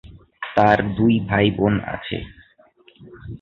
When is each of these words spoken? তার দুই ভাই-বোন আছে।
তার 0.55 0.79
দুই 0.97 1.13
ভাই-বোন 1.29 1.73
আছে। 1.85 2.17